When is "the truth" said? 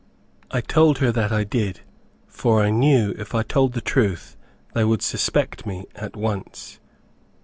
3.73-4.35